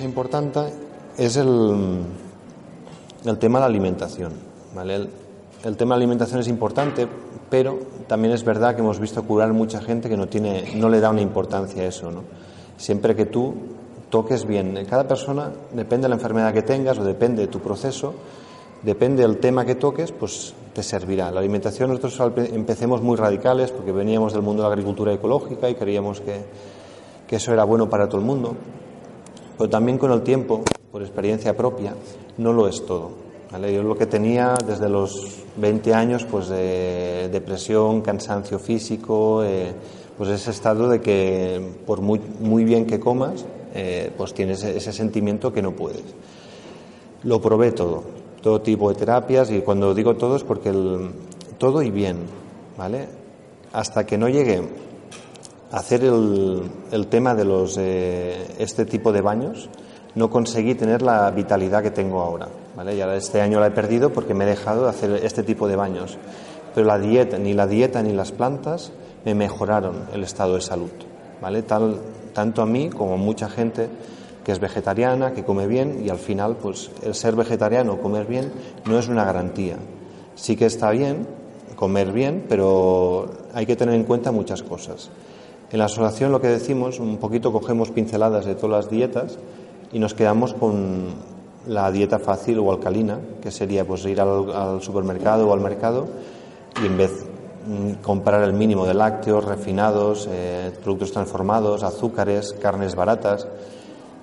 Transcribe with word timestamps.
Importante 0.00 0.60
es 1.16 1.36
el, 1.36 2.02
el 3.24 3.38
tema 3.38 3.58
de 3.58 3.60
la 3.60 3.66
alimentación. 3.66 4.32
¿vale? 4.74 5.08
El, 5.64 5.76
tema 5.76 5.94
de 5.94 5.98
la 5.98 6.04
alimentación 6.04 6.40
es 6.40 6.48
importante, 6.48 7.06
pero 7.50 7.78
también 8.06 8.34
es 8.34 8.44
verdad 8.44 8.74
que 8.74 8.82
hemos 8.82 9.00
visto 9.00 9.22
curar 9.24 9.52
mucha 9.52 9.80
gente 9.80 10.08
que 10.08 10.16
no, 10.16 10.28
tiene, 10.28 10.74
no 10.76 10.88
le 10.88 11.00
da 11.00 11.10
una 11.10 11.22
importancia 11.22 11.82
a 11.82 11.86
eso. 11.86 12.10
¿no? 12.10 12.22
Siempre 12.76 13.16
que 13.16 13.26
tú 13.26 13.54
toques 14.10 14.46
bien, 14.46 14.86
cada 14.88 15.08
persona, 15.08 15.50
depende 15.72 16.04
de 16.04 16.10
la 16.10 16.14
enfermedad 16.14 16.52
que 16.52 16.62
tengas 16.62 16.98
o 16.98 17.04
depende 17.04 17.42
de 17.42 17.48
tu 17.48 17.60
proceso, 17.60 18.14
depende 18.82 19.22
del 19.22 19.38
tema 19.38 19.64
que 19.64 19.74
toques, 19.74 20.12
pues 20.12 20.54
te 20.72 20.82
servirá. 20.82 21.30
La 21.30 21.40
alimentación, 21.40 21.90
nosotros 21.90 22.20
empecemos 22.52 23.02
muy 23.02 23.16
radicales 23.16 23.72
porque 23.72 23.92
veníamos 23.92 24.32
del 24.32 24.42
mundo 24.42 24.62
de 24.62 24.68
la 24.68 24.74
agricultura 24.74 25.12
ecológica 25.12 25.68
y 25.68 25.74
creíamos 25.74 26.20
que, 26.20 26.44
que 27.26 27.36
eso 27.36 27.52
era 27.52 27.64
bueno 27.64 27.90
para 27.90 28.08
todo 28.08 28.20
el 28.20 28.26
mundo. 28.26 28.54
Pero 29.56 29.70
también 29.70 29.98
con 29.98 30.12
el 30.12 30.22
tiempo, 30.22 30.62
por 30.92 31.02
experiencia 31.02 31.56
propia, 31.56 31.94
no 32.38 32.52
lo 32.52 32.68
es 32.68 32.84
todo. 32.84 33.26
Yo 33.52 33.82
lo 33.82 33.96
que 33.96 34.06
tenía 34.06 34.54
desde 34.66 34.88
los 34.88 35.44
20 35.56 35.94
años, 35.94 36.26
pues 36.30 36.48
de 36.48 37.28
depresión, 37.32 38.02
cansancio 38.02 38.58
físico, 38.58 39.42
eh, 39.44 39.72
pues 40.18 40.30
ese 40.30 40.50
estado 40.50 40.88
de 40.88 41.00
que 41.00 41.60
por 41.86 42.02
muy, 42.02 42.20
muy 42.40 42.64
bien 42.64 42.86
que 42.86 43.00
comas, 43.00 43.46
eh, 43.74 44.10
pues 44.16 44.34
tienes 44.34 44.62
ese 44.62 44.92
sentimiento 44.92 45.52
que 45.52 45.62
no 45.62 45.72
puedes. 45.72 46.04
Lo 47.22 47.40
probé 47.40 47.72
todo, 47.72 48.02
todo 48.42 48.60
tipo 48.60 48.90
de 48.90 48.96
terapias 48.96 49.50
y 49.50 49.60
cuando 49.60 49.94
digo 49.94 50.16
todo 50.16 50.36
es 50.36 50.44
porque 50.44 50.72
todo 51.56 51.82
y 51.82 51.90
bien, 51.90 52.18
¿vale? 52.76 53.06
Hasta 53.72 54.04
que 54.04 54.18
no 54.18 54.28
llegué 54.28 54.60
hacer 55.72 56.04
el, 56.04 57.06
tema 57.08 57.34
de 57.34 57.44
los, 57.44 57.76
eh, 57.78 58.54
este 58.58 58.84
tipo 58.84 59.12
de 59.12 59.20
baños, 59.20 59.68
no 60.14 60.30
conseguí 60.30 60.74
tener 60.74 61.02
la 61.02 61.30
vitalidad 61.30 61.82
que 61.82 61.90
tengo 61.90 62.22
ahora. 62.22 62.48
¿vale? 62.76 62.96
Ya 62.96 63.14
este 63.14 63.40
año 63.40 63.60
la 63.60 63.68
he 63.68 63.70
perdido 63.70 64.12
porque 64.12 64.34
me 64.34 64.44
he 64.44 64.48
dejado 64.48 64.84
de 64.84 64.90
hacer 64.90 65.10
este 65.24 65.42
tipo 65.42 65.68
de 65.68 65.76
baños. 65.76 66.16
Pero 66.74 66.86
la 66.86 66.98
dieta, 66.98 67.38
ni 67.38 67.54
la 67.54 67.66
dieta 67.66 68.02
ni 68.02 68.12
las 68.12 68.32
plantas 68.32 68.92
me 69.24 69.34
mejoraron 69.34 70.06
el 70.12 70.22
estado 70.24 70.54
de 70.54 70.60
salud. 70.60 70.90
¿vale? 71.40 71.62
Tal, 71.62 72.00
tanto 72.32 72.62
a 72.62 72.66
mí 72.66 72.90
como 72.90 73.14
a 73.14 73.18
mucha 73.18 73.48
gente 73.48 73.88
que 74.44 74.52
es 74.52 74.60
vegetariana, 74.60 75.32
que 75.32 75.44
come 75.44 75.66
bien 75.66 76.02
y 76.04 76.08
al 76.08 76.18
final 76.18 76.56
pues 76.56 76.90
el 77.02 77.14
ser 77.14 77.34
vegetariano 77.34 77.94
o 77.94 78.00
comer 78.00 78.26
bien 78.26 78.52
no 78.84 78.98
es 78.98 79.08
una 79.08 79.24
garantía. 79.24 79.76
Sí 80.36 80.54
que 80.54 80.66
está 80.66 80.90
bien 80.90 81.26
comer 81.76 82.10
bien, 82.10 82.44
pero 82.48 83.28
hay 83.54 83.66
que 83.66 83.76
tener 83.76 83.94
en 83.94 84.04
cuenta 84.04 84.32
muchas 84.32 84.62
cosas. 84.62 85.10
En 85.72 85.80
la 85.80 85.86
asociación 85.86 86.30
lo 86.30 86.40
que 86.40 86.46
decimos, 86.46 87.00
un 87.00 87.16
poquito 87.16 87.52
cogemos 87.52 87.90
pinceladas 87.90 88.46
de 88.46 88.54
todas 88.54 88.84
las 88.84 88.90
dietas 88.90 89.38
y 89.92 89.98
nos 89.98 90.14
quedamos 90.14 90.54
con 90.54 91.06
la 91.66 91.90
dieta 91.90 92.20
fácil 92.20 92.60
o 92.60 92.70
alcalina, 92.70 93.18
que 93.42 93.50
sería 93.50 93.84
pues 93.84 94.04
ir 94.04 94.20
al, 94.20 94.80
supermercado 94.80 95.48
o 95.48 95.52
al 95.52 95.60
mercado 95.60 96.06
y 96.80 96.86
en 96.86 96.96
vez 96.96 97.26
mm, 97.66 98.02
comprar 98.02 98.42
el 98.42 98.52
mínimo 98.52 98.86
de 98.86 98.94
lácteos, 98.94 99.44
refinados, 99.44 100.28
eh, 100.30 100.70
productos 100.84 101.10
transformados, 101.10 101.82
azúcares, 101.82 102.52
carnes 102.52 102.94
baratas. 102.94 103.48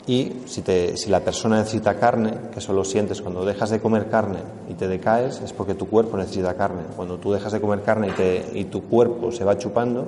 Y 0.05 0.43
si, 0.45 0.61
te, 0.61 0.97
si 0.97 1.09
la 1.09 1.21
persona 1.21 1.57
necesita 1.57 1.95
carne, 1.95 2.33
que 2.51 2.59
eso 2.59 2.73
lo 2.73 2.83
sientes 2.83 3.21
cuando 3.21 3.45
dejas 3.45 3.69
de 3.69 3.79
comer 3.79 4.09
carne 4.09 4.39
y 4.69 4.73
te 4.73 4.87
decaes, 4.87 5.41
es 5.41 5.53
porque 5.53 5.75
tu 5.75 5.87
cuerpo 5.87 6.17
necesita 6.17 6.53
carne. 6.55 6.83
Cuando 6.95 7.17
tú 7.17 7.31
dejas 7.31 7.53
de 7.53 7.61
comer 7.61 7.83
carne 7.83 8.09
y, 8.09 8.11
te, 8.11 8.45
y 8.53 8.65
tu 8.65 8.83
cuerpo 8.83 9.31
se 9.31 9.45
va 9.45 9.57
chupando, 9.57 10.07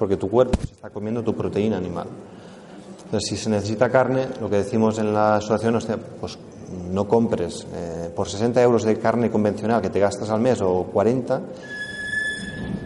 porque 0.00 0.16
tu 0.16 0.30
cuerpo 0.30 0.58
se 0.66 0.72
está 0.72 0.88
comiendo 0.88 1.22
tu 1.22 1.34
proteína 1.34 1.76
animal. 1.76 2.06
Entonces, 3.04 3.28
si 3.28 3.36
se 3.36 3.50
necesita 3.50 3.90
carne, 3.90 4.28
lo 4.40 4.48
que 4.48 4.56
decimos 4.56 4.98
en 4.98 5.12
la 5.12 5.36
asociación 5.36 5.76
es 5.76 5.86
pues 6.18 6.38
no 6.90 7.06
compres 7.06 7.66
eh, 7.74 8.10
por 8.16 8.26
60 8.26 8.62
euros 8.62 8.84
de 8.84 8.98
carne 8.98 9.30
convencional 9.30 9.82
que 9.82 9.90
te 9.90 10.00
gastas 10.00 10.30
al 10.30 10.40
mes 10.40 10.62
o 10.62 10.84
40, 10.84 11.42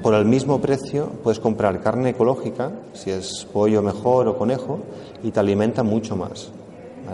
por 0.02 0.14
el 0.14 0.24
mismo 0.24 0.60
precio 0.60 1.08
puedes 1.22 1.38
comprar 1.38 1.80
carne 1.80 2.10
ecológica, 2.10 2.72
si 2.94 3.12
es 3.12 3.46
pollo 3.52 3.80
mejor 3.80 4.26
o 4.26 4.36
conejo, 4.36 4.80
y 5.22 5.30
te 5.30 5.38
alimenta 5.38 5.84
mucho 5.84 6.16
más. 6.16 6.50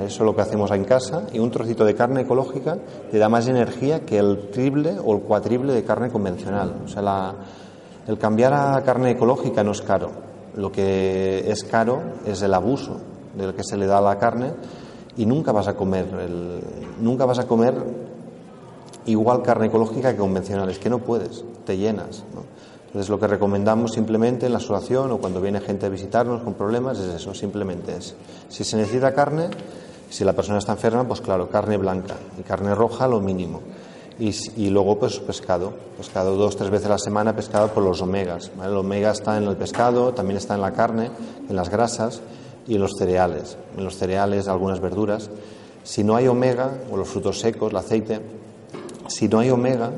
Eso 0.02 0.06
es 0.06 0.20
lo 0.20 0.34
que 0.34 0.40
hacemos 0.40 0.70
en 0.70 0.84
casa 0.84 1.26
y 1.30 1.40
un 1.40 1.50
trocito 1.50 1.84
de 1.84 1.94
carne 1.94 2.22
ecológica 2.22 2.78
te 3.10 3.18
da 3.18 3.28
más 3.28 3.48
energía 3.48 4.00
que 4.00 4.16
el 4.16 4.48
triple 4.50 4.96
o 5.04 5.14
el 5.14 5.20
cuatriple 5.20 5.74
de 5.74 5.84
carne 5.84 6.08
convencional. 6.10 6.74
O 6.84 6.88
sea, 6.88 7.02
la, 7.02 7.34
el 8.10 8.18
cambiar 8.18 8.52
a 8.52 8.82
carne 8.82 9.12
ecológica 9.12 9.62
no 9.62 9.70
es 9.70 9.82
caro. 9.82 10.10
Lo 10.56 10.72
que 10.72 11.48
es 11.48 11.62
caro 11.62 12.02
es 12.26 12.42
el 12.42 12.52
abuso 12.52 12.96
del 13.36 13.54
que 13.54 13.62
se 13.62 13.76
le 13.76 13.86
da 13.86 13.98
a 13.98 14.00
la 14.00 14.18
carne 14.18 14.52
y 15.16 15.26
nunca 15.26 15.52
vas 15.52 15.68
a 15.68 15.74
comer 15.74 16.08
nunca 17.00 17.24
vas 17.24 17.38
a 17.38 17.46
comer 17.46 17.72
igual 19.06 19.42
carne 19.42 19.66
ecológica 19.66 20.10
que 20.10 20.18
convencional. 20.18 20.68
Es 20.68 20.80
que 20.80 20.90
no 20.90 20.98
puedes, 20.98 21.44
te 21.64 21.78
llenas. 21.78 22.24
Entonces 22.86 23.08
lo 23.08 23.20
que 23.20 23.28
recomendamos 23.28 23.92
simplemente 23.92 24.46
en 24.46 24.52
la 24.54 24.58
asociación 24.58 25.12
o 25.12 25.18
cuando 25.18 25.40
viene 25.40 25.60
gente 25.60 25.86
a 25.86 25.88
visitarnos 25.88 26.42
con 26.42 26.54
problemas 26.54 26.98
es 26.98 27.14
eso, 27.14 27.32
simplemente 27.32 27.96
es. 27.96 28.16
Si 28.48 28.64
se 28.64 28.76
necesita 28.76 29.14
carne, 29.14 29.50
si 30.08 30.24
la 30.24 30.32
persona 30.32 30.58
está 30.58 30.72
enferma, 30.72 31.06
pues 31.06 31.20
claro, 31.20 31.48
carne 31.48 31.76
blanca 31.76 32.16
y 32.36 32.42
carne 32.42 32.74
roja 32.74 33.06
lo 33.06 33.20
mínimo. 33.20 33.60
Y, 34.20 34.68
luego 34.68 34.98
pues 34.98 35.18
pescado, 35.18 35.72
pescado 35.96 36.36
dos, 36.36 36.54
tres 36.54 36.68
veces 36.68 36.86
a 36.88 36.90
la 36.90 36.98
semana, 36.98 37.34
pescado 37.34 37.68
por 37.68 37.82
los 37.82 38.02
omegas. 38.02 38.50
El 38.62 38.76
omega 38.76 39.12
está 39.12 39.38
en 39.38 39.44
el 39.44 39.56
pescado, 39.56 40.12
también 40.12 40.36
está 40.36 40.54
en 40.54 40.60
la 40.60 40.72
carne, 40.72 41.10
en 41.48 41.56
las 41.56 41.70
grasas 41.70 42.20
y 42.68 42.74
en 42.74 42.82
los 42.82 42.92
cereales. 42.98 43.56
En 43.78 43.84
los 43.84 43.96
cereales, 43.96 44.46
algunas 44.46 44.80
verduras. 44.80 45.30
Si 45.84 46.04
no 46.04 46.16
hay 46.16 46.28
omega, 46.28 46.70
o 46.92 46.98
los 46.98 47.08
frutos 47.08 47.40
secos, 47.40 47.70
el 47.70 47.78
aceite, 47.78 48.20
si 49.08 49.26
no 49.26 49.38
hay 49.38 49.48
omega, 49.48 49.90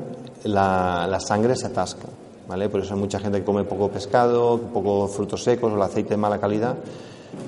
la, 0.45 1.05
la 1.05 1.19
sangre 1.19 1.57
se 1.57 1.67
atasca. 1.67 2.07
¿vale? 2.47 2.69
Por 2.69 2.79
eso 2.79 2.93
hay 2.93 2.99
mucha 3.01 3.19
gente 3.19 3.39
que 3.39 3.45
come 3.45 3.65
poco 3.65 3.89
pescado, 3.89 4.57
poco 4.73 5.09
frutos 5.09 5.43
secos 5.43 5.71
o 5.71 5.75
el 5.75 5.81
aceite 5.81 6.11
de 6.11 6.17
mala 6.17 6.39
calidad, 6.39 6.75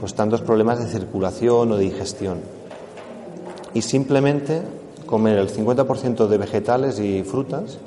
pues 0.01 0.13
tantos 0.13 0.41
problemas 0.41 0.79
de 0.79 0.87
circulación 0.87 1.71
o 1.71 1.77
de 1.77 1.83
digestión. 1.83 2.41
Y 3.73 3.81
simplemente 3.81 4.61
comer 5.05 5.37
el 5.37 5.49
50% 5.49 6.27
de 6.27 6.37
vegetales 6.37 6.99
y 6.99 7.23
frutas 7.23 7.77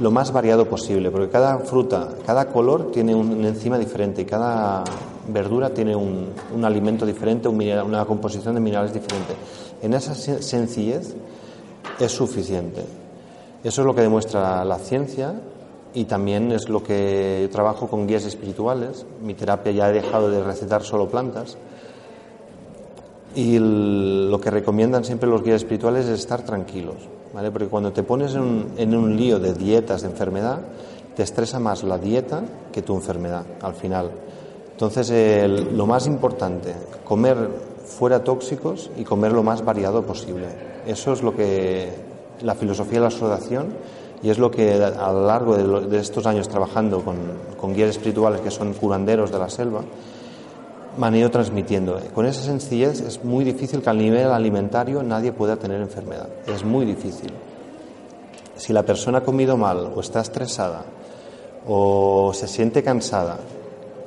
lo 0.00 0.10
más 0.10 0.32
variado 0.32 0.68
posible, 0.68 1.10
porque 1.10 1.28
cada 1.28 1.58
fruta, 1.58 2.08
cada 2.24 2.48
color 2.48 2.92
tiene 2.92 3.14
una 3.14 3.48
enzima 3.48 3.78
diferente 3.78 4.22
y 4.22 4.24
cada 4.24 4.84
verdura 5.28 5.70
tiene 5.70 5.96
un, 5.96 6.32
alimento 6.62 7.04
diferente, 7.04 7.48
una 7.48 8.04
composición 8.04 8.54
de 8.54 8.60
minerales 8.60 8.92
diferente. 8.92 9.34
En 9.82 9.94
esa 9.94 10.14
sencillez 10.14 11.14
es 11.98 12.12
suficiente. 12.12 12.84
Eso 13.64 13.82
es 13.82 13.86
lo 13.86 13.94
que 13.94 14.02
demuestra 14.02 14.64
la 14.64 14.78
ciencia 14.78 15.34
y 15.94 16.04
también 16.04 16.52
es 16.52 16.68
lo 16.68 16.82
que 16.82 17.48
trabajo 17.50 17.88
con 17.88 18.06
guías 18.06 18.24
espirituales. 18.24 19.04
Mi 19.22 19.34
terapia 19.34 19.72
ya 19.72 19.86
ha 19.86 19.92
dejado 19.92 20.30
de 20.30 20.42
recetar 20.42 20.82
solo 20.82 21.08
plantas 21.08 21.56
Y 23.34 23.58
lo 23.58 24.40
que 24.40 24.50
recomiendan 24.50 25.04
siempre 25.04 25.28
los 25.28 25.42
guías 25.42 25.62
espirituales 25.62 26.06
es 26.06 26.20
estar 26.20 26.42
tranquilos, 26.42 26.96
¿vale? 27.34 27.50
Porque 27.50 27.68
cuando 27.68 27.92
te 27.92 28.02
pones 28.02 28.34
en 28.34 28.40
un, 28.40 28.66
en 28.76 28.96
un 28.96 29.16
lío 29.16 29.38
de 29.38 29.52
dietas, 29.52 30.02
de 30.02 30.08
enfermedad, 30.08 30.60
te 31.14 31.22
estresa 31.22 31.58
más 31.58 31.82
la 31.82 31.98
dieta 31.98 32.42
que 32.72 32.82
tu 32.82 32.94
enfermedad 32.94 33.44
al 33.60 33.74
final. 33.74 34.10
Entonces, 34.70 35.10
lo 35.72 35.86
más 35.86 36.06
importante, 36.06 36.72
comer 37.04 37.36
fuera 37.84 38.22
tóxicos 38.22 38.90
y 38.96 39.02
comer 39.02 39.32
lo 39.32 39.42
más 39.42 39.64
variado 39.64 40.02
posible. 40.04 40.46
Eso 40.86 41.12
es 41.12 41.22
lo 41.22 41.34
que 41.34 41.88
la 42.42 42.54
filosofía 42.54 42.94
de 42.94 43.00
la 43.00 43.08
asociación 43.08 43.74
y 44.22 44.30
es 44.30 44.38
lo 44.38 44.52
que 44.52 44.74
a 44.74 45.12
lo 45.12 45.26
largo 45.26 45.56
de, 45.56 45.98
estos 45.98 46.26
años 46.26 46.48
trabajando 46.48 47.00
con, 47.00 47.16
con, 47.60 47.74
guías 47.74 47.90
espirituales 47.90 48.40
que 48.40 48.52
son 48.52 48.72
curanderos 48.74 49.32
de 49.32 49.38
la 49.40 49.48
selva, 49.48 49.82
me 50.98 51.28
transmitiendo. 51.28 51.98
Con 52.14 52.26
esa 52.26 52.42
sencillez 52.42 53.00
es 53.00 53.24
muy 53.24 53.44
difícil 53.44 53.80
que 53.82 53.90
al 53.90 53.98
nivel 53.98 54.26
alimentario 54.26 55.02
nadie 55.02 55.32
pueda 55.32 55.56
tener 55.56 55.80
enfermedad. 55.80 56.28
Es 56.46 56.64
muy 56.64 56.84
difícil. 56.84 57.32
Si 58.56 58.72
la 58.72 58.82
persona 58.82 59.18
ha 59.18 59.24
comido 59.24 59.56
mal 59.56 59.92
o 59.94 60.00
está 60.00 60.20
estresada 60.20 60.82
o 61.66 62.32
se 62.34 62.48
siente 62.48 62.82
cansada, 62.82 63.38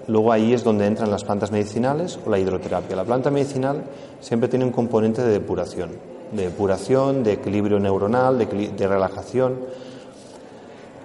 luego 0.08 0.32
ahí 0.32 0.54
es 0.54 0.64
donde 0.64 0.86
entran 0.86 1.10
las 1.10 1.24
plantas 1.24 1.52
medicinales 1.52 2.20
o 2.26 2.30
la 2.30 2.38
hidroterapia. 2.38 2.96
La 2.96 3.06
planta 3.06 3.32
medicinal 3.32 3.84
siempre 4.20 4.50
tiene 4.50 4.66
un 4.66 4.72
componente 4.72 5.22
de 5.22 5.32
depuración, 5.32 5.92
de 6.34 6.44
depuración, 6.44 7.24
de 7.24 7.34
equilibrio 7.34 7.80
neuronal, 7.80 8.38
de, 8.38 8.88
relajación. 8.88 9.60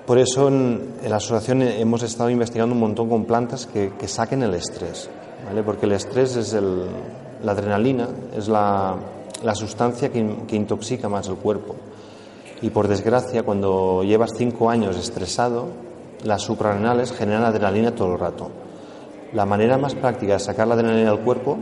Por 0.05 0.19
eso 0.19 0.49
en, 0.49 0.94
la 1.09 1.17
asociación 1.17 1.62
hemos 1.62 2.03
estado 2.03 2.31
investigando 2.31 2.75
un 2.75 2.81
montón 2.81 3.09
con 3.09 3.25
plantas 3.25 3.67
que, 3.67 4.09
saquen 4.09 4.43
el 4.43 4.55
estrés, 4.55 5.09
porque 5.65 5.87
el 5.87 5.93
estrés 5.93 6.37
es 6.37 6.53
la 6.55 7.53
adrenalina, 7.53 8.09
es 8.37 8.49
la, 8.49 8.97
sustancia 9.55 10.11
que, 10.11 10.44
que 10.47 10.56
intoxica 10.56 11.09
más 11.09 11.29
el 11.29 11.37
cuerpo. 11.37 11.77
Y 12.62 12.71
por 12.71 12.88
desgracia, 12.88 13.43
cuando 13.43 14.03
llevas 14.03 14.33
cinco 14.37 14.71
años 14.71 14.97
estresado, 14.97 15.67
las 16.25 16.43
suprarrenales 16.43 17.12
generan 17.12 17.44
adrenalina 17.44 17.94
todo 17.94 18.15
el 18.15 18.19
rato. 18.19 18.50
La 19.33 19.44
manera 19.44 19.77
más 19.77 19.94
práctica 19.94 20.35
de 20.35 20.38
sacar 20.38 20.67
la 20.67 20.75
adrenalina 20.75 21.11
del 21.11 21.21
cuerpo 21.21 21.59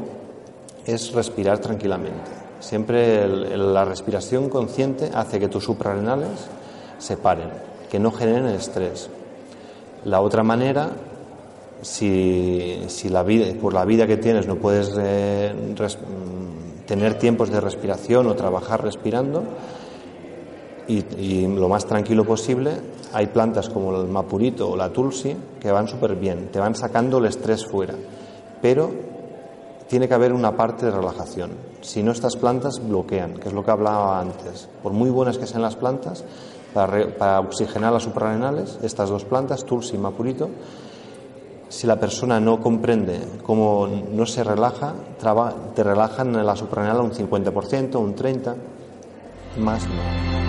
es 0.87 1.13
respirar 1.13 1.59
tranquilamente. 1.59 2.31
Siempre 2.61 3.27
la 3.29 3.85
respiración 3.85 4.49
consciente 4.49 5.11
hace 5.15 5.41
que 5.41 5.49
tus 5.49 5.65
suprarrenales 5.65 6.49
se 6.99 7.17
paren, 7.17 7.51
que 7.91 7.99
no 7.99 8.13
generen 8.13 8.47
estrés. 8.47 9.11
La 10.05 10.21
otra 10.21 10.43
manera, 10.43 10.91
si, 11.85 13.09
la 13.11 13.23
vida, 13.23 13.47
por 13.61 13.75
la 13.75 13.85
vida 13.85 14.07
que 14.07 14.17
tienes 14.17 14.47
no 14.47 14.57
puedes 14.57 14.93
eh, 14.99 15.55
tener 16.87 17.19
tiempos 17.19 17.51
de 17.51 17.61
respiración 17.61 18.27
o 18.27 18.35
trabajar 18.35 18.83
respirando, 18.83 19.45
y, 20.87 21.47
lo 21.47 21.69
más 21.69 21.87
tranquilo 21.87 22.25
posible, 22.25 22.73
hay 23.13 23.29
plantas 23.29 23.71
como 23.71 23.97
el 23.97 24.09
mapurito 24.09 24.71
o 24.71 24.77
la 24.77 24.91
tulsi 24.91 25.35
que 25.61 25.71
van 25.71 25.89
súper 25.89 26.17
bien, 26.17 26.49
te 26.53 26.59
van 26.59 26.75
sacando 26.75 27.19
el 27.19 27.27
estrés 27.27 27.65
fuera, 27.65 27.95
pero 28.61 28.91
tiene 29.89 30.09
que 30.09 30.15
haber 30.15 30.33
una 30.33 30.57
parte 30.57 30.87
de 30.87 30.93
relajación. 30.93 31.53
Si 31.81 32.03
no, 32.03 32.13
estas 32.13 32.37
plantas 32.37 32.87
bloquean, 32.87 33.35
que 33.35 33.49
es 33.49 33.55
lo 33.55 33.65
que 33.65 33.71
hablaba 33.71 34.21
antes. 34.21 34.69
Por 34.83 34.93
muy 34.93 35.11
buenas 35.11 35.39
que 35.39 35.47
sean 35.47 35.63
las 35.63 35.77
plantas, 35.77 36.25
para, 36.73 37.41
oxigenar 37.41 37.93
las 37.93 38.03
suprarrenales, 38.03 38.79
estas 38.83 39.09
dos 39.09 39.25
plantas, 39.25 39.65
tulsi 39.65 39.95
y 39.97 39.99
mapurito, 39.99 40.51
si 41.75 41.89
la 41.89 41.99
persona 41.99 42.39
no 42.39 42.61
comprende 42.61 43.19
cómo 43.43 43.89
no 44.13 44.27
se 44.27 44.45
relaja, 44.45 44.95
te 45.75 45.83
relajan 45.83 46.47
la 46.47 46.55
suprarrenal 46.55 46.99
a 46.99 47.03
un 47.03 47.11
50%, 47.11 47.97
un 47.97 48.15
30%, 48.15 48.55
más 49.59 49.87
no. 49.89 50.45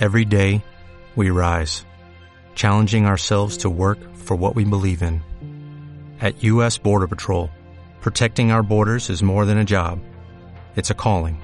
Every 0.00 0.24
day, 0.24 0.62
we 1.16 1.30
rise, 1.30 1.84
challenging 2.54 3.06
ourselves 3.06 3.56
to 3.58 3.70
work 3.70 3.98
for 4.14 4.36
what 4.36 4.54
we 4.54 4.64
believe 4.64 5.02
in. 5.02 5.22
At 6.20 6.42
U.S. 6.44 6.78
Border 6.78 7.08
Patrol, 7.08 7.50
protecting 8.00 8.52
our 8.52 8.62
borders 8.62 9.10
is 9.10 9.22
more 9.22 9.44
than 9.44 9.58
a 9.58 9.64
job, 9.64 9.98
it's 10.76 10.90
a 10.90 10.94
calling. 10.94 11.43